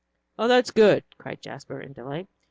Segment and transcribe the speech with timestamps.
[0.39, 2.27] "That's good," cried Jasper, in delight.